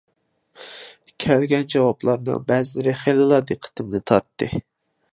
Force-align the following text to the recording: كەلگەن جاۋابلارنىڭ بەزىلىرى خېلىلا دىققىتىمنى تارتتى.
كەلگەن 1.25 1.69
جاۋابلارنىڭ 1.75 2.41
بەزىلىرى 2.51 2.97
خېلىلا 3.05 3.43
دىققىتىمنى 3.53 4.07
تارتتى. 4.13 4.53